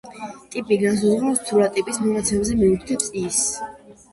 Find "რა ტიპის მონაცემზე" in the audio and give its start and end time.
1.63-2.59